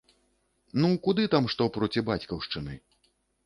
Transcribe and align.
Ну 0.85 0.89
куды 1.03 1.27
там 1.37 1.51
што 1.55 1.69
проці 1.77 2.05
бацькаўшчыны?! 2.11 2.73